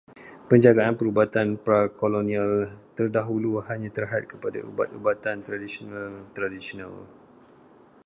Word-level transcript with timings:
Penjagaan 0.49 0.95
perubatan 0.99 1.47
pra-kolonial 1.65 2.51
terdahulu 2.97 3.53
hanya 3.69 3.89
terhad 3.97 4.23
kepada 4.31 4.57
ubat-ubatan 4.69 5.37
tradisional 5.47 6.11
tradisional. 6.35 6.95